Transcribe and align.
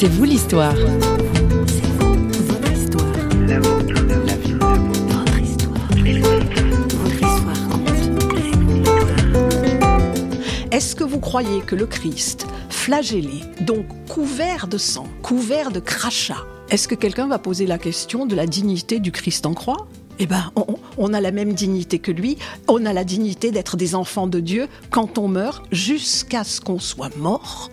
C'est 0.00 0.06
vous 0.06 0.22
l'histoire. 0.22 0.76
Est-ce 10.70 10.94
que 10.94 11.02
vous 11.02 11.18
croyez 11.18 11.62
que 11.62 11.74
le 11.74 11.86
Christ, 11.86 12.46
flagellé, 12.70 13.40
donc 13.62 13.86
couvert 14.08 14.68
de 14.68 14.78
sang, 14.78 15.08
couvert 15.20 15.72
de 15.72 15.80
crachats, 15.80 16.46
est-ce 16.70 16.86
que 16.86 16.94
quelqu'un 16.94 17.26
va 17.26 17.40
poser 17.40 17.66
la 17.66 17.78
question 17.78 18.24
de 18.24 18.36
la 18.36 18.46
dignité 18.46 19.00
du 19.00 19.10
Christ 19.10 19.46
en 19.46 19.54
croix? 19.54 19.88
Eh 20.20 20.26
ben, 20.26 20.52
on, 20.54 20.76
on, 20.98 21.14
a 21.14 21.20
la 21.20 21.30
même 21.30 21.52
dignité 21.52 21.98
que 21.98 22.12
lui. 22.12 22.36
On 22.66 22.84
a 22.86 22.92
la 22.92 23.04
dignité 23.04 23.50
d'être 23.50 23.76
des 23.76 23.94
enfants 23.94 24.26
de 24.26 24.40
Dieu 24.40 24.68
quand 24.90 25.18
on 25.18 25.28
meurt, 25.28 25.64
jusqu'à 25.72 26.44
ce 26.44 26.60
qu'on 26.60 26.78
soit 26.78 27.16
mort. 27.16 27.70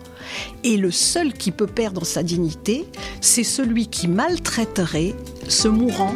Et 0.64 0.76
le 0.76 0.90
seul 0.90 1.32
qui 1.32 1.52
peut 1.52 1.66
perdre 1.66 2.04
sa 2.04 2.22
dignité, 2.22 2.86
c'est 3.20 3.44
celui 3.44 3.86
qui 3.86 4.08
maltraiterait 4.08 5.14
ce 5.48 5.68
mourant. 5.68 6.14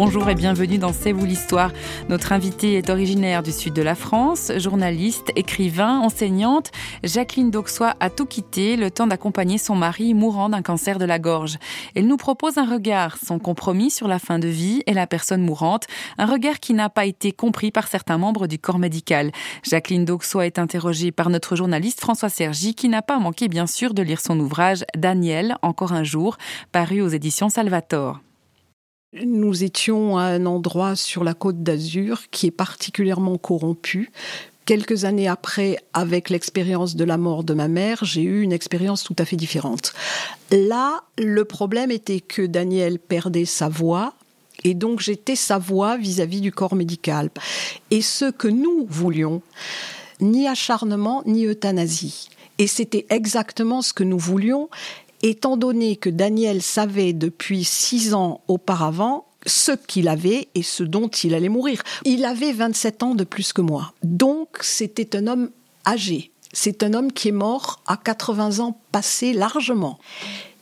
Bonjour 0.00 0.30
et 0.30 0.36
bienvenue 0.36 0.78
dans 0.78 0.92
C'est 0.92 1.10
vous 1.10 1.26
l'histoire. 1.26 1.72
Notre 2.08 2.30
invitée 2.30 2.74
est 2.74 2.88
originaire 2.88 3.42
du 3.42 3.50
sud 3.50 3.72
de 3.72 3.82
la 3.82 3.96
France, 3.96 4.52
journaliste, 4.56 5.32
écrivain, 5.34 5.98
enseignante. 5.98 6.70
Jacqueline 7.02 7.50
Dauxois 7.50 7.96
a 7.98 8.08
tout 8.08 8.24
quitté 8.24 8.76
le 8.76 8.92
temps 8.92 9.08
d'accompagner 9.08 9.58
son 9.58 9.74
mari 9.74 10.14
mourant 10.14 10.50
d'un 10.50 10.62
cancer 10.62 11.00
de 11.00 11.04
la 11.04 11.18
gorge. 11.18 11.58
Elle 11.96 12.06
nous 12.06 12.16
propose 12.16 12.58
un 12.58 12.64
regard, 12.64 13.16
son 13.26 13.40
compromis 13.40 13.90
sur 13.90 14.06
la 14.06 14.20
fin 14.20 14.38
de 14.38 14.46
vie 14.46 14.84
et 14.86 14.94
la 14.94 15.08
personne 15.08 15.42
mourante, 15.42 15.88
un 16.16 16.26
regard 16.26 16.60
qui 16.60 16.74
n'a 16.74 16.90
pas 16.90 17.04
été 17.04 17.32
compris 17.32 17.72
par 17.72 17.88
certains 17.88 18.18
membres 18.18 18.46
du 18.46 18.60
corps 18.60 18.78
médical. 18.78 19.32
Jacqueline 19.64 20.04
Dauxois 20.04 20.46
est 20.46 20.60
interrogée 20.60 21.10
par 21.10 21.28
notre 21.28 21.56
journaliste 21.56 22.00
François 22.00 22.28
Sergi 22.28 22.76
qui 22.76 22.88
n'a 22.88 23.02
pas 23.02 23.18
manqué 23.18 23.48
bien 23.48 23.66
sûr 23.66 23.94
de 23.94 24.02
lire 24.02 24.20
son 24.20 24.38
ouvrage 24.38 24.84
Daniel, 24.96 25.56
encore 25.62 25.92
un 25.92 26.04
jour, 26.04 26.36
paru 26.70 27.02
aux 27.02 27.08
éditions 27.08 27.48
Salvatore. 27.48 28.20
Nous 29.14 29.64
étions 29.64 30.18
à 30.18 30.24
un 30.24 30.44
endroit 30.44 30.94
sur 30.94 31.24
la 31.24 31.32
côte 31.32 31.62
d'Azur 31.62 32.24
qui 32.30 32.46
est 32.46 32.50
particulièrement 32.50 33.38
corrompu. 33.38 34.10
Quelques 34.66 35.06
années 35.06 35.28
après, 35.28 35.78
avec 35.94 36.28
l'expérience 36.28 36.94
de 36.94 37.04
la 37.04 37.16
mort 37.16 37.42
de 37.42 37.54
ma 37.54 37.68
mère, 37.68 38.04
j'ai 38.04 38.20
eu 38.20 38.42
une 38.42 38.52
expérience 38.52 39.04
tout 39.04 39.16
à 39.18 39.24
fait 39.24 39.36
différente. 39.36 39.94
Là, 40.50 41.04
le 41.16 41.46
problème 41.46 41.90
était 41.90 42.20
que 42.20 42.42
Daniel 42.42 42.98
perdait 42.98 43.46
sa 43.46 43.70
voix, 43.70 44.12
et 44.62 44.74
donc 44.74 45.00
j'étais 45.00 45.36
sa 45.36 45.56
voix 45.56 45.96
vis-à-vis 45.96 46.42
du 46.42 46.52
corps 46.52 46.74
médical. 46.74 47.30
Et 47.90 48.02
ce 48.02 48.30
que 48.30 48.48
nous 48.48 48.86
voulions, 48.90 49.40
ni 50.20 50.46
acharnement, 50.46 51.22
ni 51.24 51.46
euthanasie. 51.46 52.28
Et 52.58 52.66
c'était 52.66 53.06
exactement 53.08 53.80
ce 53.80 53.94
que 53.94 54.04
nous 54.04 54.18
voulions 54.18 54.68
étant 55.22 55.56
donné 55.56 55.96
que 55.96 56.10
Daniel 56.10 56.62
savait 56.62 57.12
depuis 57.12 57.64
six 57.64 58.14
ans 58.14 58.42
auparavant 58.48 59.26
ce 59.46 59.72
qu'il 59.72 60.08
avait 60.08 60.48
et 60.54 60.62
ce 60.62 60.82
dont 60.82 61.08
il 61.08 61.34
allait 61.34 61.48
mourir. 61.48 61.82
Il 62.04 62.24
avait 62.24 62.52
27 62.52 63.02
ans 63.02 63.14
de 63.14 63.24
plus 63.24 63.52
que 63.52 63.60
moi. 63.60 63.92
Donc 64.02 64.58
c'était 64.60 65.16
un 65.16 65.26
homme 65.26 65.50
âgé. 65.86 66.32
C'est 66.52 66.82
un 66.82 66.94
homme 66.94 67.12
qui 67.12 67.28
est 67.28 67.32
mort 67.32 67.82
à 67.86 67.96
80 67.96 68.58
ans 68.60 68.80
passés 68.92 69.32
largement. 69.32 69.98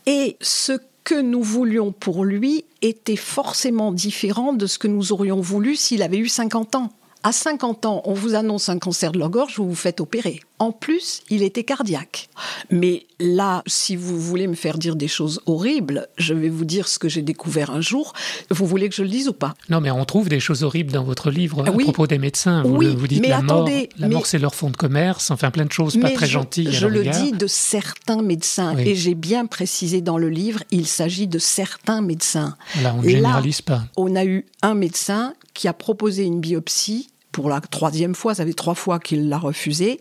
Et 0.07 0.37
ce 0.41 0.79
que 1.05 1.21
nous 1.21 1.43
voulions 1.43 1.93
pour 1.93 2.25
lui 2.25 2.65
était 2.83 3.17
forcément 3.17 3.93
différent 3.93 4.53
de 4.53 4.67
ce 4.67 4.79
que 4.79 4.89
nous 4.89 5.13
aurions 5.13 5.41
voulu 5.41 5.77
s'il 5.77 6.03
avait 6.03 6.19
eu 6.19 6.29
50 6.29 6.75
ans. 6.75 6.93
À 7.23 7.33
50 7.33 7.87
ans, 7.87 8.03
on 8.05 8.13
vous 8.15 8.35
annonce 8.37 8.69
un 8.69 8.79
cancer 8.79 9.11
de 9.11 9.19
la 9.19 9.29
gorge, 9.29 9.55
vous 9.57 9.69
vous 9.69 9.75
faites 9.75 10.01
opérer. 10.01 10.41
En 10.61 10.71
plus, 10.71 11.23
il 11.29 11.43
était 11.43 11.65
cardiaque. 11.65 12.29
Mais 12.71 13.05
là, 13.19 13.63
si 13.67 13.97
vous 13.97 14.19
voulez 14.19 14.47
me 14.47 14.55
faire 14.55 14.79
dire 14.79 14.95
des 14.97 15.09
choses 15.09 15.41
horribles, 15.47 16.07
je 16.19 16.35
vais 16.35 16.49
vous 16.49 16.65
dire 16.65 16.87
ce 16.89 16.99
que 17.01 17.09
j'ai 17.09 17.23
découvert 17.23 17.71
un 17.71 17.81
jour. 17.81 18.13
Vous 18.51 18.65
voulez 18.65 18.89
que 18.89 18.95
je 18.95 19.03
le 19.03 19.09
dise 19.09 19.29
ou 19.29 19.33
pas? 19.33 19.55
Non, 19.69 19.81
mais 19.81 19.91
on 19.91 20.05
trouve 20.05 20.29
des 20.29 20.39
choses 20.41 20.63
horribles 20.63 20.93
dans 20.93 21.03
votre 21.05 21.31
livre 21.31 21.67
à 21.67 21.73
propos 21.73 22.07
des 22.07 22.19
médecins. 22.19 22.63
Vous, 22.63 22.77
oui, 22.77 22.95
vous 22.97 23.09
dites 23.09 23.21
mais 23.21 23.29
la 23.29 23.39
attendez, 23.39 23.91
mort, 23.99 23.99
la 23.99 24.09
mort 24.09 24.27
c'est 24.27 24.39
leur 24.39 24.55
fonds 24.55 24.71
de 24.71 24.77
commerce, 24.77 25.31
enfin 25.33 25.51
plein 25.51 25.65
de 25.67 25.73
choses 25.73 25.99
pas 26.01 26.11
très 26.11 26.27
je, 26.27 26.33
gentilles. 26.33 26.73
Je 26.73 26.87
le 26.87 27.01
regard. 27.01 27.23
dis 27.23 27.33
de 27.33 27.47
certains 27.49 28.23
médecins, 28.23 28.75
Oui. 28.77 28.89
et 28.89 28.95
j'ai 28.95 29.15
bien 29.15 29.47
précisé 29.47 30.01
dans 30.01 30.17
le 30.17 30.29
livre, 30.31 30.63
il 30.71 30.87
s'agit 30.87 31.27
de 31.27 31.39
certains 31.41 32.01
médecins. 32.03 32.57
Voilà, 32.75 32.95
on 32.95 32.99
ne 33.03 33.07
Là, 33.07 33.11
généralise 33.11 33.63
pas. 33.63 33.83
On 33.97 34.15
a 34.15 34.25
eu 34.25 34.47
un 34.63 34.75
médecin 34.75 35.35
qui 35.57 35.69
a 35.69 35.73
proposé 35.73 36.25
une 36.25 36.41
biopsie 36.41 37.09
pour 37.33 37.49
la 37.49 37.61
troisième 37.61 38.15
fois, 38.15 38.35
ça 38.35 38.47
fait 38.47 38.55
trois 38.55 38.75
fois 38.75 38.99
qu'il 38.99 39.29
l'a 39.29 39.39
refusé, 39.39 40.01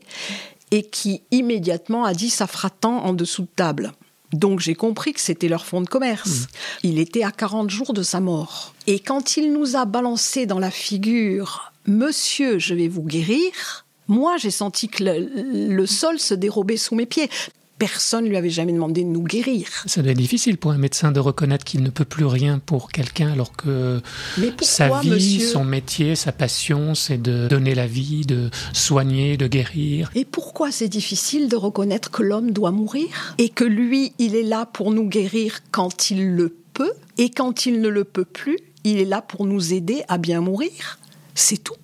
et 0.72 0.84
qui 0.84 1.22
immédiatement 1.32 2.06
a 2.06 2.14
dit 2.14 2.30
ça 2.30 2.48
fera 2.48 2.70
tant 2.70 3.04
en 3.04 3.14
dessous 3.14 3.44
de 3.44 3.50
table. 3.56 3.92
Donc 4.34 4.60
j'ai 4.60 4.76
compris 4.76 5.14
que 5.14 5.20
c'était 5.20 5.48
leur 5.48 5.66
fonds 5.66 5.82
de 5.82 5.88
commerce. 5.88 6.48
Il 6.84 7.00
était 7.00 7.24
à 7.24 7.32
40 7.32 7.70
jours 7.70 7.94
de 7.94 8.04
sa 8.04 8.20
mort. 8.20 8.74
Et 8.88 9.00
quand 9.00 9.38
il 9.38 9.54
nous 9.54 9.76
a 9.76 9.86
balancé 9.86 10.46
dans 10.46 10.60
la 10.60 10.72
figure 10.72 11.72
Monsieur, 11.88 12.58
je 12.58 12.74
vais 12.74 12.88
vous 12.88 13.04
guérir, 13.04 13.86
moi 14.08 14.38
j'ai 14.38 14.52
senti 14.52 14.88
que 14.88 15.04
le, 15.04 15.76
le 15.76 15.86
sol 15.86 16.20
se 16.20 16.34
dérobait 16.34 16.78
sous 16.78 16.96
mes 16.96 17.06
pieds. 17.06 17.30
Personne 17.78 18.24
ne 18.24 18.30
lui 18.30 18.38
avait 18.38 18.50
jamais 18.50 18.72
demandé 18.72 19.03
de 19.03 19.09
nous 19.09 19.24
guérir. 19.24 19.68
Ça 19.86 20.02
doit 20.02 20.13
être 20.13 20.18
difficile 20.18 20.58
pour 20.58 20.72
un 20.72 20.78
médecin 20.78 21.12
de 21.12 21.19
reconnaître 21.19 21.66
qu'il 21.66 21.84
ne 21.84 21.90
peut 21.90 22.06
plus 22.06 22.25
rien 22.25 22.59
pour 22.59 22.90
quelqu'un 22.90 23.34
alors 23.34 23.52
que 23.52 24.02
pourquoi, 24.36 24.66
sa 24.66 25.00
vie, 25.02 25.09
monsieur 25.09 25.46
son 25.46 25.66
métier, 25.66 26.16
sa 26.16 26.31
passion, 26.31 26.96
c'est 26.96 27.22
de 27.22 27.50
donner 27.50 27.75
la 27.75 27.85
vie, 27.85 28.25
de 28.25 28.50
soigner, 28.72 29.35
de 29.35 29.47
guérir. 29.47 30.09
Et 30.16 30.24
pourquoi 30.24 30.72
c'est 30.72 30.88
difficile 30.88 31.50
de 31.50 31.58
reconnaître 31.58 32.12
que 32.12 32.24
l'homme 32.24 32.52
doit 32.52 32.72
mourir 32.72 33.35
et 33.38 33.50
que 33.50 33.66
lui, 33.66 34.14
il 34.19 34.35
est 34.35 34.44
là 34.44 34.66
pour 34.66 34.91
nous 34.91 35.08
guérir 35.09 35.59
quand 35.72 36.12
il 36.12 36.34
le 36.34 36.56
peut 36.74 36.94
et 37.18 37.30
quand 37.30 37.66
il 37.66 37.81
ne 37.81 37.90
le 37.90 38.06
peut 38.06 38.25
plus, 38.25 38.58
il 38.85 39.00
est 39.00 39.06
là 39.06 39.22
pour 39.22 39.46
nous 39.46 39.74
aider 39.74 40.03
à 40.08 40.18
bien 40.18 40.40
mourir? 40.40 41.00
C'est 41.34 41.62
tout. 41.62 41.75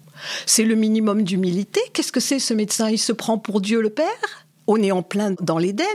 C'est 0.46 0.63
le 0.63 0.75
minimum 0.75 1.24
d'humilité. 1.24 1.81
Qu'est-ce 1.94 2.12
que 2.12 2.19
c'est 2.19 2.40
ce 2.40 2.53
médecin? 2.53 2.90
Il 2.90 3.00
se 3.00 3.12
prend 3.12 3.38
pour 3.38 3.59
Dieu 3.59 3.81
le 3.81 3.90
Père? 3.90 4.06
On 4.68 4.82
est 4.82 4.92
en 4.92 5.04
plein 5.04 5.36
dans 5.40 5.58
l'Éden. 5.58 5.86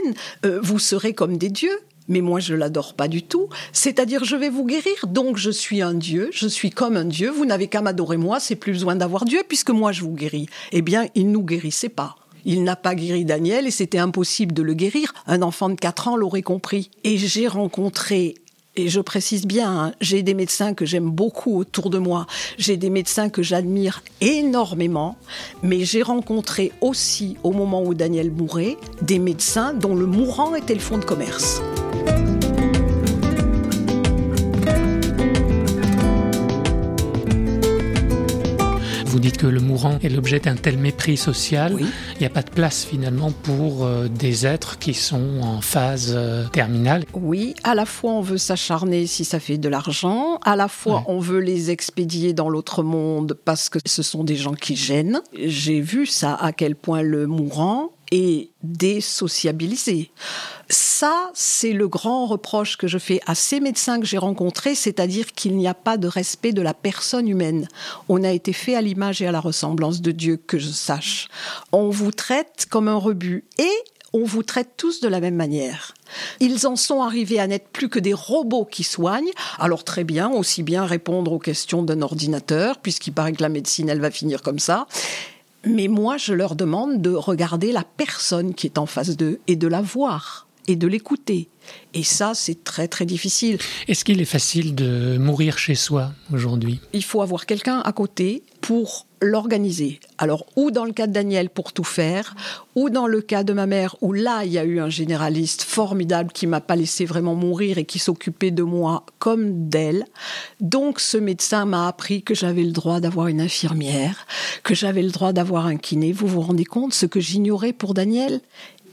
Euh, 0.45 0.59
vous 0.61 0.79
serez 0.79 1.13
comme 1.13 1.37
des 1.37 1.49
dieux. 1.49 1.79
Mais 2.07 2.21
moi, 2.21 2.39
je 2.39 2.53
l'adore 2.53 2.93
pas 2.93 3.07
du 3.07 3.23
tout. 3.23 3.49
C'est-à-dire, 3.73 4.23
je 4.23 4.35
vais 4.35 4.49
vous 4.49 4.65
guérir, 4.65 5.07
donc 5.07 5.37
je 5.37 5.51
suis 5.51 5.81
un 5.81 5.93
dieu, 5.93 6.29
je 6.31 6.47
suis 6.47 6.69
comme 6.69 6.95
un 6.95 7.05
dieu. 7.05 7.29
Vous 7.29 7.45
n'avez 7.45 7.67
qu'à 7.67 7.81
m'adorer 7.81 8.17
moi, 8.17 8.39
c'est 8.39 8.55
plus 8.55 8.71
besoin 8.71 8.95
d'avoir 8.95 9.25
Dieu 9.25 9.41
puisque 9.47 9.71
moi 9.71 9.91
je 9.91 10.03
vous 10.03 10.13
guéris. 10.13 10.47
Eh 10.71 10.81
bien, 10.81 11.07
il 11.15 11.31
nous 11.31 11.43
guérissait 11.43 11.89
pas. 11.89 12.15
Il 12.45 12.63
n'a 12.63 12.77
pas 12.77 12.95
guéri 12.95 13.25
Daniel 13.25 13.67
et 13.67 13.71
c'était 13.71 13.97
impossible 13.97 14.53
de 14.53 14.61
le 14.61 14.73
guérir. 14.73 15.13
Un 15.25 15.41
enfant 15.41 15.67
de 15.67 15.75
4 15.75 16.07
ans 16.07 16.15
l'aurait 16.15 16.43
compris. 16.43 16.91
Et 17.03 17.17
j'ai 17.17 17.47
rencontré 17.47 18.35
et 18.77 18.89
je 18.89 19.01
précise 19.01 19.45
bien, 19.45 19.71
hein, 19.71 19.93
j'ai 20.01 20.23
des 20.23 20.33
médecins 20.33 20.73
que 20.73 20.85
j'aime 20.85 21.09
beaucoup 21.09 21.57
autour 21.57 21.89
de 21.89 21.97
moi, 21.97 22.27
j'ai 22.57 22.77
des 22.77 22.89
médecins 22.89 23.29
que 23.29 23.41
j'admire 23.41 24.03
énormément, 24.21 25.17
mais 25.63 25.83
j'ai 25.83 26.01
rencontré 26.01 26.71
aussi, 26.81 27.37
au 27.43 27.51
moment 27.51 27.83
où 27.83 27.93
Daniel 27.93 28.31
mourait, 28.31 28.77
des 29.01 29.19
médecins 29.19 29.73
dont 29.73 29.95
le 29.95 30.05
mourant 30.05 30.55
était 30.55 30.75
le 30.75 30.79
fonds 30.79 30.97
de 30.97 31.05
commerce. 31.05 31.61
Vous 39.17 39.23
dites 39.23 39.37
que 39.39 39.47
le 39.47 39.59
mourant 39.61 39.97
est 40.03 40.09
l'objet 40.09 40.39
d'un 40.39 40.53
tel 40.55 40.77
mépris 40.77 41.17
social. 41.17 41.73
Oui. 41.73 41.87
Il 42.13 42.19
n'y 42.19 42.27
a 42.27 42.29
pas 42.29 42.43
de 42.43 42.51
place 42.51 42.85
finalement 42.85 43.31
pour 43.31 43.83
euh, 43.83 44.07
des 44.07 44.45
êtres 44.45 44.77
qui 44.77 44.93
sont 44.93 45.39
en 45.41 45.59
phase 45.59 46.13
euh, 46.15 46.45
terminale. 46.49 47.03
Oui, 47.15 47.55
à 47.63 47.73
la 47.73 47.87
fois 47.87 48.11
on 48.11 48.21
veut 48.21 48.37
s'acharner 48.37 49.07
si 49.07 49.25
ça 49.25 49.39
fait 49.39 49.57
de 49.57 49.69
l'argent, 49.69 50.37
à 50.45 50.55
la 50.55 50.67
fois 50.67 50.97
Ouais. 50.97 51.03
on 51.07 51.17
veut 51.19 51.39
les 51.39 51.71
expédier 51.71 52.33
dans 52.33 52.47
l'autre 52.47 52.83
monde 52.83 53.35
parce 53.43 53.69
que 53.69 53.79
ce 53.87 54.03
sont 54.03 54.23
des 54.23 54.35
gens 54.35 54.53
qui 54.53 54.75
gênent. 54.75 55.19
J'ai 55.35 55.81
vu 55.81 56.05
ça 56.05 56.35
à 56.35 56.51
quel 56.51 56.75
point 56.75 57.01
le 57.01 57.25
mourant 57.25 57.89
est 58.11 58.49
désociabilisé. 58.63 60.11
Ça, 60.69 61.31
c'est 61.33 61.73
le 61.73 61.87
grand 61.87 62.25
reproche 62.25 62.77
que 62.77 62.87
je 62.87 62.97
fais 62.97 63.21
à 63.25 63.35
ces 63.35 63.59
médecins 63.59 63.99
que 63.99 64.05
j'ai 64.05 64.17
rencontrés, 64.17 64.75
c'est-à-dire 64.75 65.31
qu'il 65.33 65.55
n'y 65.55 65.67
a 65.67 65.73
pas 65.73 65.97
de 65.97 66.07
respect 66.07 66.51
de 66.51 66.61
la 66.61 66.73
personne 66.73 67.27
humaine. 67.27 67.67
On 68.09 68.23
a 68.23 68.31
été 68.31 68.53
fait 68.53 68.75
à 68.75 68.81
l'image 68.81 69.21
et 69.21 69.27
à 69.27 69.31
la 69.31 69.39
ressemblance 69.39 70.01
de 70.01 70.11
Dieu, 70.11 70.37
que 70.37 70.57
je 70.57 70.69
sache. 70.69 71.29
On 71.71 71.89
vous 71.89 72.11
traite 72.11 72.67
comme 72.69 72.87
un 72.87 72.97
rebut 72.97 73.45
et 73.57 73.71
on 74.13 74.23
vous 74.23 74.43
traite 74.43 74.71
tous 74.77 74.99
de 74.99 75.07
la 75.07 75.19
même 75.19 75.35
manière. 75.35 75.93
Ils 76.39 76.65
en 76.67 76.75
sont 76.75 77.01
arrivés 77.01 77.39
à 77.39 77.47
n'être 77.47 77.69
plus 77.69 77.89
que 77.89 77.99
des 77.99 78.13
robots 78.13 78.65
qui 78.65 78.83
soignent. 78.83 79.31
Alors 79.59 79.83
très 79.83 80.03
bien, 80.03 80.29
aussi 80.29 80.63
bien 80.63 80.85
répondre 80.85 81.31
aux 81.33 81.39
questions 81.39 81.83
d'un 81.83 82.01
ordinateur, 82.01 82.77
puisqu'il 82.79 83.11
paraît 83.11 83.33
que 83.33 83.43
la 83.43 83.49
médecine, 83.49 83.89
elle 83.89 84.01
va 84.01 84.11
finir 84.11 84.41
comme 84.41 84.59
ça. 84.59 84.87
Mais 85.67 85.87
moi, 85.87 86.17
je 86.17 86.33
leur 86.33 86.55
demande 86.55 87.01
de 87.01 87.11
regarder 87.11 87.71
la 87.71 87.83
personne 87.83 88.53
qui 88.53 88.67
est 88.67 88.77
en 88.77 88.85
face 88.85 89.17
d'eux 89.17 89.39
et 89.47 89.55
de 89.55 89.67
la 89.67 89.81
voir 89.81 90.46
et 90.67 90.75
de 90.75 90.87
l'écouter. 90.87 91.49
Et 91.93 92.03
ça, 92.03 92.33
c'est 92.33 92.63
très 92.63 92.87
très 92.87 93.05
difficile. 93.05 93.57
Est-ce 93.87 94.05
qu'il 94.05 94.21
est 94.21 94.25
facile 94.25 94.75
de 94.75 95.17
mourir 95.17 95.57
chez 95.57 95.75
soi 95.75 96.11
aujourd'hui? 96.31 96.79
Il 96.93 97.03
faut 97.03 97.21
avoir 97.21 97.45
quelqu'un 97.45 97.79
à 97.79 97.91
côté 97.91 98.43
pour 98.61 99.05
l'organiser. 99.21 99.99
Alors, 100.17 100.45
ou 100.55 100.71
dans 100.71 100.85
le 100.85 100.93
cas 100.93 101.07
de 101.07 101.13
Daniel 101.13 101.49
pour 101.49 101.73
tout 101.73 101.83
faire, 101.83 102.35
ou 102.75 102.89
dans 102.89 103.07
le 103.07 103.21
cas 103.21 103.43
de 103.43 103.51
ma 103.51 103.65
mère, 103.65 103.95
où 104.01 104.13
là, 104.13 104.45
il 104.45 104.51
y 104.51 104.57
a 104.57 104.63
eu 104.63 104.79
un 104.79 104.89
généraliste 104.89 105.63
formidable 105.63 106.31
qui 106.31 106.47
m'a 106.47 106.61
pas 106.61 106.75
laissé 106.75 107.03
vraiment 107.05 107.35
mourir 107.35 107.77
et 107.77 107.85
qui 107.85 107.99
s'occupait 107.99 108.51
de 108.51 108.63
moi 108.63 109.05
comme 109.19 109.69
d'elle. 109.69 110.05
Donc, 110.61 110.99
ce 110.99 111.17
médecin 111.17 111.65
m'a 111.65 111.87
appris 111.87 112.21
que 112.21 112.35
j'avais 112.35 112.63
le 112.63 112.71
droit 112.71 112.99
d'avoir 112.99 113.27
une 113.27 113.41
infirmière, 113.41 114.27
que 114.63 114.75
j'avais 114.75 115.03
le 115.03 115.11
droit 115.11 115.33
d'avoir 115.33 115.65
un 115.65 115.77
kiné. 115.77 116.11
Vous 116.11 116.27
vous 116.27 116.41
rendez 116.41 116.65
compte 116.65 116.93
ce 116.93 117.05
que 117.05 117.19
j'ignorais 117.19 117.73
pour 117.73 117.93
Daniel? 117.93 118.41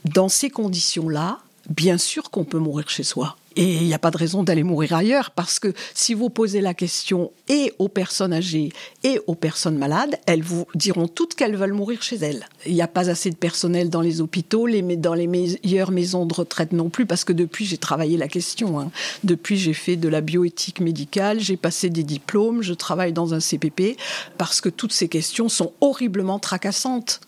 Dans 0.05 0.29
ces 0.29 0.49
conditions-là, 0.49 1.39
bien 1.69 1.97
sûr 1.97 2.29
qu'on 2.29 2.43
peut 2.43 2.59
mourir 2.59 2.89
chez 2.89 3.03
soi. 3.03 3.37
Et 3.55 3.75
il 3.75 3.83
n'y 3.83 3.93
a 3.93 3.99
pas 3.99 4.11
de 4.11 4.17
raison 4.17 4.43
d'aller 4.43 4.63
mourir 4.63 4.93
ailleurs 4.93 5.31
parce 5.31 5.59
que 5.59 5.73
si 5.93 6.13
vous 6.13 6.29
posez 6.29 6.59
la 6.59 6.73
question 6.73 7.31
et 7.47 7.73
aux 7.79 7.87
personnes 7.87 8.33
âgées 8.33 8.71
et 9.03 9.19
aux 9.27 9.35
personnes 9.35 9.77
malades, 9.77 10.17
elles 10.25 10.43
vous 10.43 10.65
diront 10.75 11.07
toutes 11.07 11.35
qu'elles 11.35 11.55
veulent 11.55 11.73
mourir 11.73 12.01
chez 12.01 12.17
elles. 12.17 12.45
Il 12.65 12.73
n'y 12.73 12.81
a 12.81 12.87
pas 12.87 13.09
assez 13.09 13.29
de 13.29 13.35
personnel 13.35 13.89
dans 13.89 14.01
les 14.01 14.19
hôpitaux, 14.19 14.67
les, 14.67 14.81
dans 14.97 15.13
les 15.13 15.27
meilleures 15.27 15.91
maisons 15.91 16.25
de 16.25 16.33
retraite 16.33 16.73
non 16.73 16.89
plus 16.89 17.05
parce 17.05 17.23
que 17.23 17.31
depuis 17.31 17.65
j'ai 17.65 17.77
travaillé 17.77 18.17
la 18.17 18.27
question. 18.27 18.79
Hein. 18.79 18.91
Depuis 19.23 19.57
j'ai 19.57 19.73
fait 19.73 19.95
de 19.95 20.09
la 20.09 20.19
bioéthique 20.19 20.81
médicale, 20.81 21.39
j'ai 21.39 21.57
passé 21.57 21.89
des 21.89 22.03
diplômes, 22.03 22.61
je 22.61 22.73
travaille 22.73 23.13
dans 23.13 23.33
un 23.33 23.39
CPP 23.39 23.97
parce 24.37 24.59
que 24.59 24.69
toutes 24.69 24.93
ces 24.93 25.07
questions 25.07 25.47
sont 25.47 25.71
horriblement 25.79 26.39
tracassantes. 26.39 27.21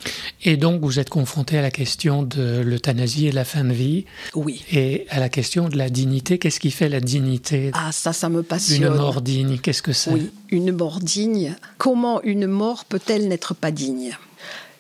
Et 0.44 0.58
donc 0.58 0.82
vous 0.82 1.00
êtes 1.00 1.10
confronté 1.10 1.58
à 1.58 1.62
la 1.62 1.72
question 1.72 2.24
de 2.24 2.62
l'euthanasie 2.66 3.28
et 3.28 3.30
de 3.30 3.36
la 3.36 3.46
fin 3.46 3.64
de 3.64 3.74
vie. 3.74 4.06
Oui. 4.36 4.66
Et 4.74 5.06
à 5.10 5.20
la 5.20 5.30
question 5.30 5.70
de 5.70 5.78
la 5.78 5.90
dignité 5.90 6.17
Qu'est-ce 6.22 6.60
qui 6.60 6.72
fait 6.72 6.90
la 6.90 7.00
dignité 7.00 7.72
Ah, 7.74 7.92
ça, 7.92 8.14
ça 8.14 8.30
me 8.30 8.44
passionne. 8.44 8.84
Une 8.84 8.98
mort 8.98 9.22
digne, 9.22 9.58
qu'est-ce 9.58 9.82
que 9.82 9.94
c'est 9.94 10.12
Oui, 10.12 10.32
une 10.50 10.72
mort 10.72 11.00
digne. 11.00 11.56
Comment 11.78 12.22
une 12.24 12.48
mort 12.48 12.86
peut-elle 12.86 13.28
n'être 13.28 13.54
pas 13.54 13.72
digne? 13.72 14.18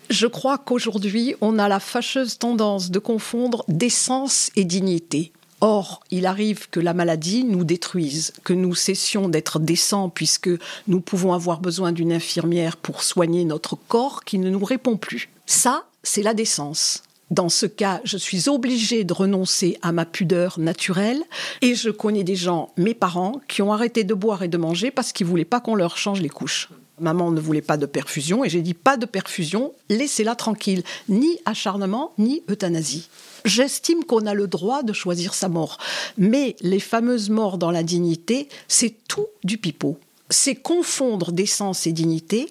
Je 0.09 0.27
crois 0.27 0.57
qu'aujourd'hui, 0.57 1.35
on 1.41 1.59
a 1.59 1.67
la 1.67 1.79
fâcheuse 1.79 2.37
tendance 2.37 2.91
de 2.91 2.99
confondre 2.99 3.65
décence 3.67 4.51
et 4.55 4.63
dignité. 4.63 5.31
Or, 5.59 6.01
il 6.11 6.27
arrive 6.27 6.69
que 6.69 6.79
la 6.79 6.93
maladie 6.93 7.43
nous 7.43 7.63
détruise, 7.63 8.31
que 8.43 8.53
nous 8.53 8.75
cessions 8.75 9.27
d'être 9.27 9.59
décents 9.59 10.09
puisque 10.09 10.51
nous 10.87 11.01
pouvons 11.01 11.33
avoir 11.33 11.59
besoin 11.59 11.91
d'une 11.91 12.13
infirmière 12.13 12.77
pour 12.77 13.01
soigner 13.01 13.43
notre 13.43 13.75
corps 13.75 14.23
qui 14.23 14.37
ne 14.37 14.49
nous 14.49 14.63
répond 14.63 14.97
plus. 14.97 15.29
Ça, 15.47 15.85
c'est 16.03 16.21
la 16.21 16.35
décence. 16.35 17.03
Dans 17.29 17.49
ce 17.49 17.65
cas, 17.65 17.99
je 18.05 18.17
suis 18.17 18.47
obligée 18.47 19.03
de 19.03 19.11
renoncer 19.11 19.77
à 19.81 19.91
ma 19.91 20.05
pudeur 20.05 20.59
naturelle 20.59 21.21
et 21.61 21.75
je 21.75 21.89
connais 21.89 22.23
des 22.23 22.37
gens, 22.37 22.71
mes 22.77 22.93
parents, 22.93 23.41
qui 23.49 23.61
ont 23.61 23.73
arrêté 23.73 24.05
de 24.05 24.13
boire 24.13 24.43
et 24.43 24.47
de 24.47 24.57
manger 24.57 24.91
parce 24.91 25.11
qu'ils 25.11 25.27
voulaient 25.27 25.43
pas 25.43 25.59
qu'on 25.59 25.75
leur 25.75 25.97
change 25.97 26.21
les 26.21 26.29
couches. 26.29 26.69
Maman 26.99 27.29
ne 27.31 27.41
voulait 27.41 27.61
pas 27.61 27.77
de 27.77 27.85
perfusion 27.85 28.43
et 28.43 28.49
j'ai 28.49 28.61
dit 28.61 28.73
pas 28.73 28.97
de 28.97 29.05
perfusion, 29.05 29.73
laissez-la 29.89 30.35
tranquille, 30.35 30.83
ni 31.09 31.37
acharnement, 31.45 32.13
ni 32.17 32.43
euthanasie. 32.49 33.09
J'estime 33.45 34.03
qu'on 34.05 34.25
a 34.25 34.33
le 34.33 34.47
droit 34.47 34.81
de 34.81 34.93
choisir 34.93 35.33
sa 35.33 35.49
mort, 35.49 35.77
mais 36.17 36.55
les 36.61 36.79
fameuses 36.79 37.29
morts 37.29 37.57
dans 37.57 37.71
la 37.71 37.83
dignité, 37.83 38.47
c'est 38.67 38.95
tout 39.07 39.27
du 39.43 39.57
pipeau. 39.57 39.99
C'est 40.29 40.55
confondre 40.55 41.31
décence 41.31 41.85
et 41.87 41.91
dignité, 41.91 42.49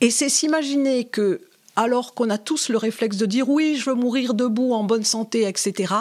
et 0.00 0.10
c'est 0.10 0.28
s'imaginer 0.28 1.04
que 1.04 1.40
alors 1.76 2.14
qu'on 2.14 2.30
a 2.30 2.38
tous 2.38 2.70
le 2.70 2.78
réflexe 2.78 3.18
de 3.18 3.26
dire 3.26 3.48
oui, 3.48 3.76
je 3.76 3.90
veux 3.90 3.96
mourir 3.96 4.34
debout 4.34 4.72
en 4.72 4.84
bonne 4.84 5.04
santé, 5.04 5.46
etc., 5.46 5.94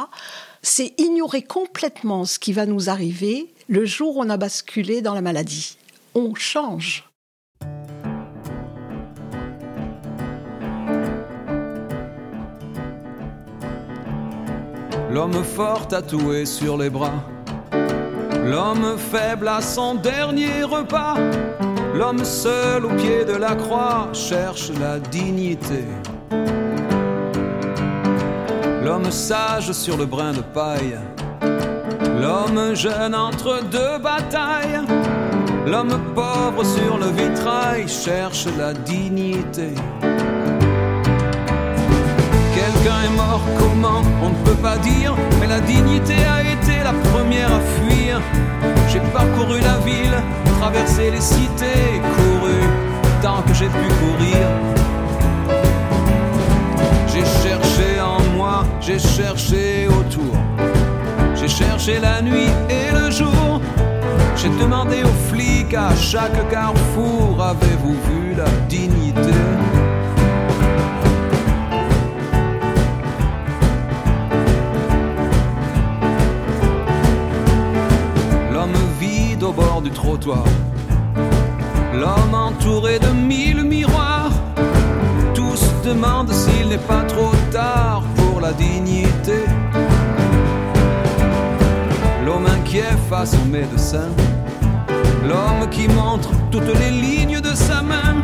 c'est 0.61 0.93
ignorer 0.97 1.43
complètement 1.43 2.25
ce 2.25 2.39
qui 2.39 2.51
va 2.51 2.65
nous 2.65 2.89
arriver 2.89 3.53
le 3.67 3.85
jour 3.85 4.17
où 4.17 4.23
on 4.23 4.29
a 4.29 4.37
basculé 4.37 5.01
dans 5.01 5.13
la 5.13 5.21
maladie. 5.21 5.77
On 6.15 6.33
change. 6.33 7.07
L'homme 15.11 15.43
fort 15.43 15.87
tatoué 15.87 16.45
sur 16.45 16.77
les 16.77 16.89
bras, 16.89 17.23
l'homme 18.43 18.97
faible 18.97 19.47
à 19.47 19.61
son 19.61 19.95
dernier 19.95 20.63
repas 20.63 21.15
L'homme 21.97 22.25
seul 22.25 22.85
au 22.85 22.89
pied 22.89 23.23
de 23.23 23.37
la 23.37 23.55
croix 23.55 24.09
cherche 24.11 24.69
la 24.81 24.99
dignité. 24.99 25.85
L'homme 28.83 29.09
sage 29.09 29.71
sur 29.71 29.95
le 29.95 30.05
brin 30.05 30.33
de 30.33 30.41
paille. 30.41 30.99
L'homme 32.19 32.75
jeune 32.75 33.15
entre 33.15 33.63
deux 33.71 33.97
batailles. 34.03 34.81
L'homme 35.65 35.97
pauvre 36.13 36.65
sur 36.65 36.97
le 36.97 37.07
vitrail 37.11 37.87
cherche 37.87 38.45
la 38.57 38.73
dignité. 38.73 39.69
Quelqu'un 42.53 42.99
est 43.05 43.15
mort, 43.15 43.41
comment 43.57 44.01
On 44.21 44.29
ne 44.31 44.43
peut 44.43 44.61
pas 44.61 44.77
dire, 44.79 45.15
mais 45.39 45.47
la 45.47 45.61
dignité 45.61 46.15
a 46.15 46.41
été 46.41 46.83
la 46.83 46.93
première 47.09 47.53
à 47.53 47.61
fuir. 47.61 48.21
J'ai 48.95 49.01
parcouru 49.11 49.59
la 49.59 49.77
ville 49.79 50.15
traversé 50.57 51.11
les 51.11 51.19
cités, 51.19 51.99
couru 52.15 52.61
tant 53.21 53.41
que 53.41 53.53
j'ai 53.53 53.65
pu 53.65 53.87
courir. 53.99 54.47
J'ai 57.11 57.25
cherché 57.43 57.99
en 57.99 58.37
moi, 58.37 58.63
j'ai 58.79 58.97
cherché 58.97 59.87
autour. 59.89 60.33
J'ai 61.35 61.49
cherché 61.49 61.99
la 61.99 62.21
nuit 62.21 62.47
et 62.69 62.93
le 62.93 63.11
jour. 63.11 63.59
J'ai 64.37 64.47
demandé 64.63 65.03
aux 65.03 65.29
flics 65.29 65.73
à 65.73 65.93
chaque 65.97 66.49
carrefour, 66.49 67.43
avez-vous 67.43 67.97
vu 68.07 68.33
la 68.37 68.49
dignité? 68.69 69.44
L'homme 81.93 82.33
entouré 82.33 82.97
de 82.97 83.09
mille 83.09 83.63
miroirs, 83.63 84.31
tous 85.35 85.61
demandent 85.83 86.33
s'il 86.33 86.69
n'est 86.69 86.79
pas 86.79 87.03
trop 87.03 87.31
tard 87.51 88.01
pour 88.15 88.41
la 88.41 88.51
dignité. 88.53 89.45
L'homme 92.25 92.47
inquiet 92.47 92.97
face 93.07 93.35
au 93.35 93.45
médecin, 93.45 94.09
l'homme 95.27 95.69
qui 95.69 95.87
montre 95.87 96.31
toutes 96.49 96.73
les 96.79 96.89
lignes 96.89 97.39
de 97.39 97.53
sa 97.53 97.83
main. 97.83 98.15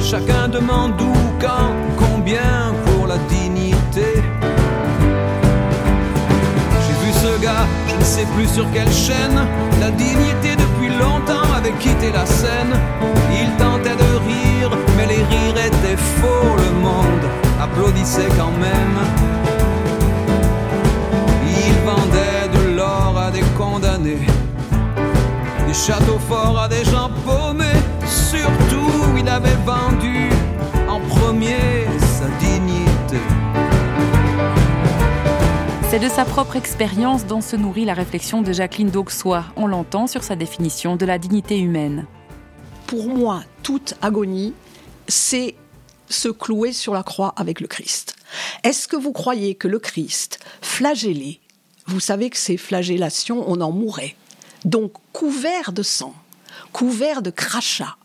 Chacun 0.00 0.48
demande 0.48 1.00
où, 1.00 1.14
quand, 1.40 1.72
combien 1.98 2.74
pour 2.84 3.06
la 3.06 3.18
dignité. 3.28 4.08
J'ai 6.84 7.06
vu 7.06 7.12
ce 7.12 7.40
gars 7.40 7.66
je 7.92 7.98
ne 7.98 8.04
sais 8.04 8.26
plus 8.34 8.48
sur 8.48 8.66
quelle 8.72 8.92
chaîne. 8.92 9.46
La 9.80 9.90
dignité 9.90 10.51
quitté 11.80 12.10
la 12.12 12.26
scène. 12.26 12.74
Il 13.32 13.50
tentait 13.56 13.96
de 13.96 14.12
rire, 14.28 14.70
mais 14.96 15.06
les 15.06 15.22
rires 15.22 15.66
étaient 15.66 15.96
faux. 15.96 16.56
Le 16.56 16.70
monde 16.80 17.26
applaudissait 17.60 18.28
quand 18.38 18.52
même. 18.58 18.98
Il 21.44 21.74
vendait 21.84 22.48
de 22.56 22.76
l'or 22.76 23.14
à 23.26 23.30
des 23.30 23.44
condamnés, 23.56 24.26
des 25.66 25.74
châteaux 25.74 26.20
forts 26.28 26.58
à 26.64 26.68
des 26.68 26.84
gens 26.84 27.10
paumés. 27.24 27.80
Surtout, 28.06 29.16
il 29.16 29.28
avait 29.28 29.58
vendu 29.64 30.21
C'est 35.92 35.98
de 35.98 36.08
sa 36.08 36.24
propre 36.24 36.56
expérience 36.56 37.26
dont 37.26 37.42
se 37.42 37.54
nourrit 37.54 37.84
la 37.84 37.92
réflexion 37.92 38.40
de 38.40 38.50
Jacqueline 38.50 38.88
d'Auxois. 38.88 39.44
On 39.56 39.66
l'entend 39.66 40.06
sur 40.06 40.24
sa 40.24 40.36
définition 40.36 40.96
de 40.96 41.04
la 41.04 41.18
dignité 41.18 41.58
humaine. 41.58 42.06
Pour 42.86 43.08
moi, 43.08 43.42
toute 43.62 43.92
agonie, 44.00 44.54
c'est 45.06 45.54
se 46.08 46.30
clouer 46.30 46.72
sur 46.72 46.94
la 46.94 47.02
croix 47.02 47.34
avec 47.36 47.60
le 47.60 47.66
Christ. 47.66 48.16
Est-ce 48.64 48.88
que 48.88 48.96
vous 48.96 49.12
croyez 49.12 49.54
que 49.54 49.68
le 49.68 49.78
Christ, 49.78 50.38
flagellé, 50.62 51.40
vous 51.86 52.00
savez 52.00 52.30
que 52.30 52.38
ces 52.38 52.56
flagellations, 52.56 53.44
on 53.46 53.60
en 53.60 53.70
mourait, 53.70 54.16
donc 54.64 54.94
couvert 55.12 55.72
de 55.72 55.82
sang, 55.82 56.14
couvert 56.72 57.20
de 57.20 57.28
crachats, 57.28 57.98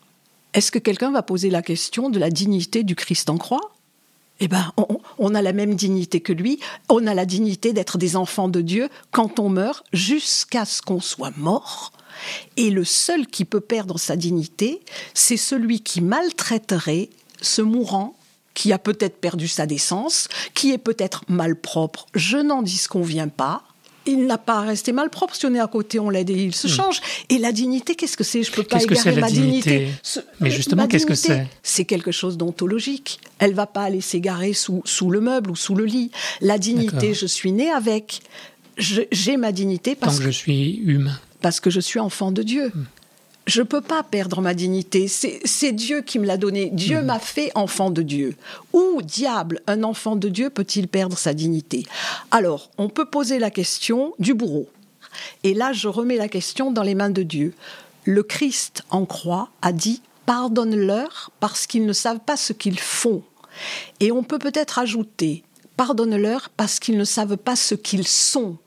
est-ce 0.53 0.73
que 0.73 0.79
quelqu'un 0.79 1.11
va 1.11 1.23
poser 1.23 1.49
la 1.49 1.61
question 1.61 2.09
de 2.09 2.19
la 2.19 2.31
dignité 2.31 2.83
du 2.83 2.95
Christ 2.95 3.29
en 3.29 3.37
croix? 3.37 3.76
Eh 4.39 4.47
ben, 4.47 4.71
on, 5.17 5.35
a 5.35 5.41
la 5.41 5.53
même 5.53 5.75
dignité 5.75 6.21
que 6.21 6.33
lui. 6.33 6.59
On 6.89 7.07
a 7.07 7.13
la 7.13 7.25
dignité 7.25 7.73
d'être 7.73 7.97
des 7.97 8.15
enfants 8.15 8.49
de 8.49 8.61
Dieu 8.61 8.89
quand 9.11 9.39
on 9.39 9.49
meurt, 9.49 9.83
jusqu'à 9.93 10.65
ce 10.65 10.81
qu'on 10.81 11.01
soit 11.01 11.35
mort. 11.37 11.91
Et 12.55 12.69
le 12.69 12.83
seul 12.83 13.27
qui 13.27 13.45
peut 13.45 13.61
perdre 13.61 13.99
sa 13.99 14.15
dignité, 14.15 14.81
c'est 15.13 15.37
celui 15.37 15.81
qui 15.81 16.01
maltraiterait 16.01 17.09
ce 17.41 17.61
mourant 17.61 18.15
qui 18.53 18.73
a 18.73 18.79
peut-être 18.79 19.21
perdu 19.21 19.47
sa 19.47 19.67
décence, 19.67 20.29
qui 20.55 20.71
est 20.71 20.79
peut-être 20.79 21.23
malpropre. 21.27 22.07
Je 22.15 22.37
n'en 22.37 22.63
dis 22.63 22.77
ce 22.77 22.89
qu'on 22.89 23.03
vient 23.03 23.27
pas 23.27 23.63
il 24.11 24.25
n'a 24.25 24.37
pas 24.37 24.59
à 24.59 24.61
rester 24.61 24.91
malpropre. 24.91 25.35
Si 25.35 25.45
on 25.45 25.53
est 25.53 25.59
à 25.59 25.67
côté, 25.67 25.99
on 25.99 26.09
l'aide 26.09 26.29
et 26.29 26.33
il 26.33 26.55
se 26.55 26.67
hmm. 26.67 26.71
change. 26.71 27.01
Et 27.29 27.37
la 27.37 27.51
dignité, 27.51 27.95
qu'est-ce 27.95 28.17
que 28.17 28.23
c'est? 28.23 28.43
Je 28.43 28.51
peux 28.51 28.63
pas 28.63 28.81
égarer 28.81 29.15
ma 29.15 29.29
dignité? 29.29 29.89
Mais 30.39 30.51
justement, 30.51 30.87
qu'est-ce 30.87 31.05
que 31.05 31.15
c'est? 31.15 31.47
C'est 31.63 31.85
quelque 31.85 32.11
chose 32.11 32.37
d'ontologique. 32.37 33.19
Elle 33.39 33.53
va 33.53 33.67
pas 33.67 33.83
aller 33.83 34.01
s'égarer 34.01 34.53
sous, 34.53 34.81
sous 34.85 35.11
le 35.11 35.21
meuble 35.21 35.51
ou 35.51 35.55
sous 35.55 35.75
le 35.75 35.85
lit. 35.85 36.11
La 36.41 36.57
dignité, 36.57 37.13
je 37.13 37.25
suis 37.25 37.51
née 37.51 37.69
avec. 37.69 38.21
J'ai 38.77 39.37
ma 39.37 39.51
dignité 39.51 39.95
parce 39.95 40.17
Tant 40.17 40.19
que 40.19 40.25
je 40.25 40.29
suis 40.29 40.75
humain. 40.85 41.19
Parce 41.41 41.59
que 41.59 41.71
je 41.71 41.79
suis 41.79 41.99
enfant 41.99 42.31
de 42.31 42.43
Dieu. 42.43 42.71
Hmm 42.73 42.83
je 43.47 43.61
peux 43.61 43.81
pas 43.81 44.03
perdre 44.03 44.41
ma 44.41 44.53
dignité. 44.53 45.07
C'est 45.07 45.71
Dieu 45.71 46.01
qui 46.01 46.19
me 46.19 46.25
l'a 46.25 46.37
donné. 46.37 46.69
Dieu 46.69 46.99
mhm. 46.99 47.05
m'a 47.05 47.19
fait 47.19 47.51
enfant 47.55 47.89
de 47.89 48.01
Dieu. 48.01 48.35
Où, 48.73 49.01
diable, 49.01 49.61
un 49.67 49.83
enfant 49.83 50.15
de 50.15 50.29
Dieu 50.29 50.49
peut-il 50.49 50.87
perdre 50.87 51.17
sa 51.17 51.33
dignité? 51.33 51.85
Alors, 52.29 52.69
on 52.77 52.89
peut 52.89 53.09
poser 53.09 53.39
la 53.39 53.49
question 53.49 54.13
du 54.19 54.33
bourreau. 54.33 54.67
Et 55.43 55.53
là, 55.53 55.71
je 55.73 55.87
remets 55.87 56.17
la 56.17 56.27
question 56.27 56.71
dans 56.71 56.83
les 56.83 56.93
mains 56.93 57.09
de 57.09 57.23
Dieu. 57.23 57.53
Le 58.03 58.21
Christ 58.21 58.83
en 58.89 59.05
croix 59.05 59.49
a 59.61 59.71
dit 59.71 60.01
Pardonne-leur 60.25 61.31
parce 61.39 61.67
qu'ils 61.67 61.85
ne 61.85 61.93
savent 61.93 62.19
pas 62.19 62.35
ce 62.37 62.51
qu'ils 62.51 62.79
font. 62.79 63.23
Et 64.01 64.11
on 64.11 64.23
peut 64.23 64.39
peut-être 64.39 64.77
ajouter 64.77 65.43
Pardonne-leur 65.77 66.49
parce 66.57 66.79
qu'ils 66.79 66.97
ne 66.97 67.05
savent 67.05 67.37
pas 67.37 67.55
ce 67.55 67.75
qu'ils 67.75 68.07
sont. 68.07 68.57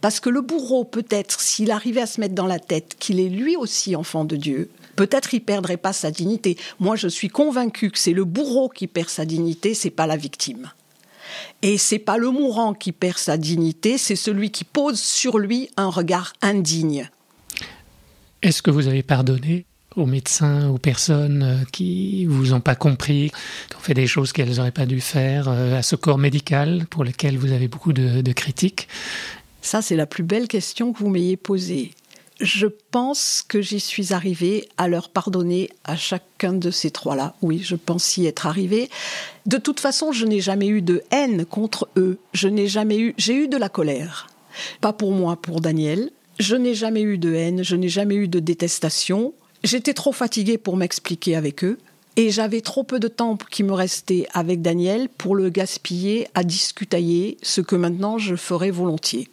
Parce 0.00 0.20
que 0.20 0.30
le 0.30 0.40
bourreau, 0.40 0.84
peut-être, 0.84 1.40
s'il 1.40 1.70
arrivait 1.70 2.00
à 2.00 2.06
se 2.06 2.20
mettre 2.20 2.34
dans 2.34 2.46
la 2.46 2.58
tête 2.58 2.96
qu'il 2.98 3.20
est 3.20 3.28
lui 3.28 3.56
aussi 3.56 3.96
enfant 3.96 4.24
de 4.24 4.36
Dieu, 4.36 4.70
peut-être 4.96 5.34
il 5.34 5.40
perdrait 5.40 5.76
pas 5.76 5.92
sa 5.92 6.10
dignité. 6.10 6.56
Moi, 6.78 6.96
je 6.96 7.08
suis 7.08 7.28
convaincu 7.28 7.90
que 7.90 7.98
c'est 7.98 8.12
le 8.12 8.24
bourreau 8.24 8.68
qui 8.68 8.86
perd 8.86 9.08
sa 9.08 9.24
dignité, 9.24 9.74
c'est 9.74 9.90
pas 9.90 10.06
la 10.06 10.16
victime. 10.16 10.70
Et 11.62 11.78
c'est 11.78 11.98
pas 11.98 12.16
le 12.16 12.30
mourant 12.30 12.74
qui 12.74 12.92
perd 12.92 13.18
sa 13.18 13.36
dignité, 13.36 13.98
c'est 13.98 14.16
celui 14.16 14.50
qui 14.50 14.64
pose 14.64 14.98
sur 15.00 15.38
lui 15.38 15.70
un 15.76 15.88
regard 15.88 16.32
indigne. 16.42 17.08
Est-ce 18.42 18.62
que 18.62 18.70
vous 18.70 18.88
avez 18.88 19.02
pardonné 19.02 19.66
aux 19.96 20.06
médecins, 20.06 20.68
aux 20.68 20.78
personnes 20.78 21.42
euh, 21.42 21.64
qui 21.72 22.24
vous 22.24 22.52
ont 22.52 22.60
pas 22.60 22.76
compris, 22.76 23.32
qui 23.68 23.76
ont 23.76 23.80
fait 23.80 23.92
des 23.92 24.06
choses 24.06 24.32
qu'elles 24.32 24.54
n'auraient 24.54 24.70
pas 24.70 24.86
dû 24.86 25.00
faire, 25.00 25.48
euh, 25.48 25.76
à 25.76 25.82
ce 25.82 25.96
corps 25.96 26.16
médical 26.16 26.86
pour 26.88 27.02
lequel 27.02 27.36
vous 27.36 27.50
avez 27.50 27.66
beaucoup 27.66 27.92
de 27.92 28.32
critiques 28.32 28.86
ça, 29.62 29.82
c'est 29.82 29.96
la 29.96 30.06
plus 30.06 30.22
belle 30.22 30.48
question 30.48 30.92
que 30.92 30.98
vous 30.98 31.08
m'ayez 31.08 31.36
posée. 31.36 31.92
Je 32.40 32.66
pense 32.90 33.44
que 33.46 33.60
j'y 33.60 33.80
suis 33.80 34.14
arrivée 34.14 34.66
à 34.78 34.88
leur 34.88 35.10
pardonner 35.10 35.68
à 35.84 35.94
chacun 35.96 36.54
de 36.54 36.70
ces 36.70 36.90
trois-là. 36.90 37.34
Oui, 37.42 37.60
je 37.62 37.76
pense 37.76 38.16
y 38.16 38.26
être 38.26 38.46
arrivée. 38.46 38.88
De 39.44 39.58
toute 39.58 39.78
façon, 39.78 40.10
je 40.10 40.24
n'ai 40.24 40.40
jamais 40.40 40.68
eu 40.68 40.80
de 40.80 41.02
haine 41.10 41.44
contre 41.44 41.88
eux. 41.98 42.18
Je 42.32 42.48
n'ai 42.48 42.66
jamais 42.66 42.98
eu, 42.98 43.14
j'ai 43.18 43.34
eu 43.34 43.48
de 43.48 43.58
la 43.58 43.68
colère. 43.68 44.28
Pas 44.80 44.94
pour 44.94 45.12
moi, 45.12 45.36
pour 45.36 45.60
Daniel. 45.60 46.10
Je 46.38 46.56
n'ai 46.56 46.74
jamais 46.74 47.02
eu 47.02 47.18
de 47.18 47.34
haine, 47.34 47.62
je 47.62 47.76
n'ai 47.76 47.90
jamais 47.90 48.14
eu 48.14 48.26
de 48.26 48.40
détestation. 48.40 49.34
J'étais 49.62 49.92
trop 49.92 50.12
fatiguée 50.12 50.56
pour 50.56 50.78
m'expliquer 50.78 51.36
avec 51.36 51.62
eux. 51.62 51.78
Et 52.16 52.30
j'avais 52.30 52.60
trop 52.60 52.82
peu 52.84 52.98
de 52.98 53.08
temps 53.08 53.36
qui 53.50 53.62
me 53.62 53.72
restait 53.72 54.26
avec 54.32 54.62
Daniel 54.62 55.08
pour 55.08 55.34
le 55.34 55.48
gaspiller 55.48 56.28
à 56.34 56.42
discutailler, 56.42 57.38
ce 57.42 57.60
que 57.60 57.76
maintenant 57.76 58.18
je 58.18 58.36
ferais 58.36 58.70
volontiers. 58.70 59.28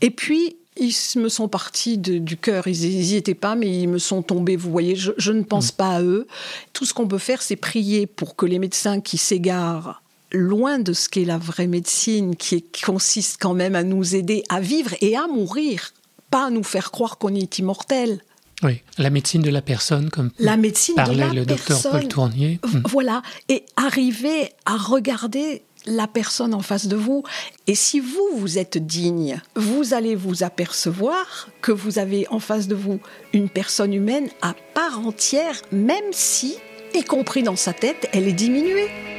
Et 0.00 0.10
puis, 0.10 0.56
ils 0.78 0.94
me 1.16 1.28
sont 1.28 1.48
partis 1.48 1.98
du 1.98 2.36
cœur. 2.36 2.66
Ils 2.68 2.88
n'y 2.88 3.14
étaient 3.14 3.34
pas, 3.34 3.54
mais 3.56 3.82
ils 3.82 3.88
me 3.88 3.98
sont 3.98 4.22
tombés. 4.22 4.56
Vous 4.56 4.70
voyez, 4.70 4.94
je, 4.96 5.32
ne 5.32 5.42
pense 5.42 5.72
mm. 5.72 5.76
pas 5.76 5.90
à 5.96 6.02
eux. 6.02 6.26
Tout 6.72 6.84
ce 6.84 6.94
qu'on 6.94 7.08
peut 7.08 7.18
faire, 7.18 7.42
c'est 7.42 7.56
prier 7.56 8.06
pour 8.06 8.36
que 8.36 8.46
les 8.46 8.58
médecins 8.58 9.00
qui 9.00 9.18
s'égarent 9.18 10.02
loin 10.30 10.78
de 10.78 10.92
ce 10.92 11.08
qu'est 11.08 11.24
la 11.24 11.38
vraie 11.38 11.66
médecine, 11.66 12.36
qui, 12.36 12.62
consiste 12.84 13.38
quand 13.40 13.54
même 13.54 13.74
à 13.74 13.82
nous 13.82 14.14
aider 14.14 14.44
à 14.48 14.60
vivre 14.60 14.94
et 15.00 15.16
à 15.16 15.26
mourir, 15.26 15.92
pas 16.30 16.46
à 16.46 16.50
nous 16.50 16.62
faire 16.62 16.90
croire 16.90 17.18
qu'on 17.18 17.34
est 17.34 17.58
immortel. 17.58 18.22
Oui, 18.62 18.82
la 18.98 19.10
médecine 19.10 19.42
de 19.42 19.50
la 19.50 19.62
personne, 19.62 20.10
comme 20.10 20.30
la 20.38 20.56
médecine 20.56 20.96
parlait 20.96 21.32
le 21.32 21.46
docteur 21.46 21.80
Paul 21.90 22.08
Tournier. 22.08 22.60
Mm. 22.64 22.80
Voilà, 22.86 23.22
et 23.48 23.64
arriver 23.76 24.50
à 24.66 24.76
regarder 24.76 25.62
la 25.86 26.06
personne 26.06 26.54
en 26.54 26.60
face 26.60 26.86
de 26.86 26.96
vous. 26.96 27.22
Et 27.66 27.74
si 27.74 28.00
vous, 28.00 28.28
vous 28.34 28.58
êtes 28.58 28.78
digne, 28.78 29.40
vous 29.54 29.94
allez 29.94 30.16
vous 30.16 30.42
apercevoir 30.42 31.48
que 31.62 31.72
vous 31.72 31.98
avez 31.98 32.26
en 32.30 32.40
face 32.40 32.68
de 32.68 32.74
vous 32.74 33.00
une 33.32 33.48
personne 33.48 33.94
humaine 33.94 34.28
à 34.42 34.54
part 34.74 35.00
entière, 35.06 35.60
même 35.70 36.12
si, 36.12 36.56
y 36.94 37.02
compris 37.04 37.42
dans 37.42 37.56
sa 37.56 37.72
tête, 37.72 38.08
elle 38.12 38.26
est 38.26 38.32
diminuée. 38.32 39.17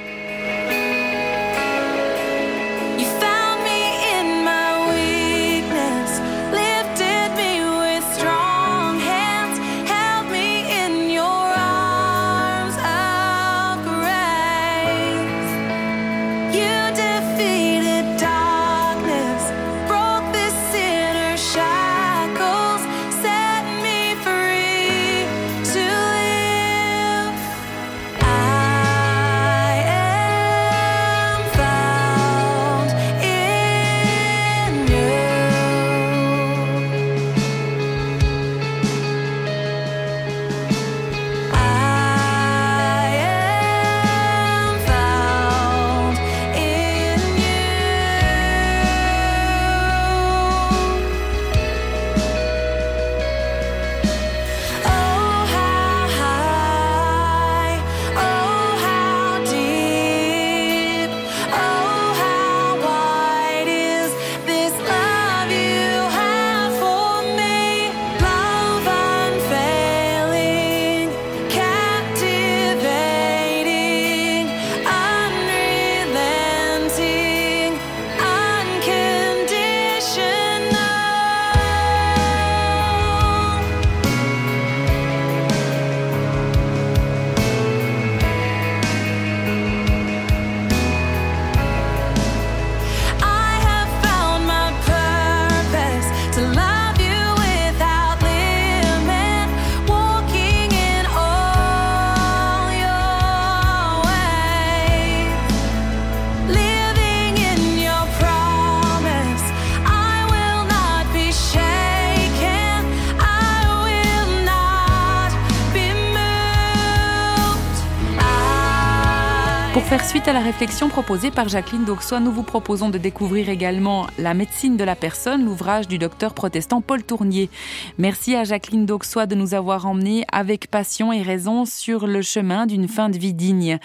Faire 119.89 120.05
suite 120.05 120.27
à 120.27 120.33
la 120.33 120.39
réflexion 120.39 120.87
proposée 120.87 121.31
par 121.31 121.49
Jacqueline 121.49 121.83
Dauxois, 121.83 122.19
nous 122.19 122.31
vous 122.31 122.43
proposons 122.43 122.91
de 122.91 122.99
découvrir 122.99 123.49
également 123.49 124.05
La 124.19 124.35
médecine 124.35 124.77
de 124.77 124.83
la 124.83 124.95
personne, 124.95 125.43
l'ouvrage 125.43 125.87
du 125.87 125.97
docteur 125.97 126.35
protestant 126.35 126.79
Paul 126.79 127.01
Tournier. 127.01 127.49
Merci 127.97 128.35
à 128.35 128.43
Jacqueline 128.43 128.85
Dauxois 128.85 129.25
de 129.25 129.33
nous 129.33 129.55
avoir 129.55 129.87
emmenés 129.87 130.25
avec 130.31 130.69
passion 130.69 131.11
et 131.11 131.23
raison 131.23 131.65
sur 131.65 132.05
le 132.05 132.21
chemin 132.21 132.67
d'une 132.67 132.87
fin 132.87 133.09
de 133.09 133.17
vie 133.17 133.33
digne. 133.33 133.79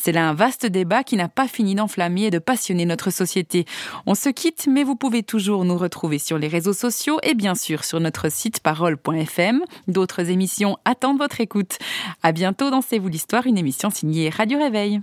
C'est 0.00 0.12
là 0.12 0.30
un 0.30 0.32
vaste 0.32 0.64
débat 0.64 1.04
qui 1.04 1.16
n'a 1.16 1.28
pas 1.28 1.46
fini 1.46 1.74
d'enflammer 1.74 2.22
et 2.22 2.30
de 2.30 2.38
passionner 2.38 2.86
notre 2.86 3.10
société. 3.10 3.66
On 4.06 4.14
se 4.14 4.30
quitte, 4.30 4.66
mais 4.66 4.82
vous 4.82 4.96
pouvez 4.96 5.22
toujours 5.22 5.66
nous 5.66 5.76
retrouver 5.76 6.18
sur 6.18 6.38
les 6.38 6.48
réseaux 6.48 6.72
sociaux 6.72 7.18
et 7.22 7.34
bien 7.34 7.54
sûr 7.54 7.84
sur 7.84 8.00
notre 8.00 8.32
site 8.32 8.60
parole.fm. 8.60 9.60
D'autres 9.88 10.30
émissions 10.30 10.78
attendent 10.86 11.18
votre 11.18 11.42
écoute. 11.42 11.76
À 12.22 12.32
bientôt 12.32 12.70
dans 12.70 12.80
C'est 12.80 12.98
vous 12.98 13.08
l'histoire, 13.08 13.46
une 13.46 13.58
émission 13.58 13.90
signée 13.90 14.30
Radio 14.30 14.58
Réveil. 14.58 15.02